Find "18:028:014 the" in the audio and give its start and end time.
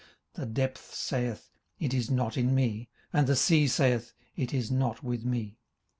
0.33-0.45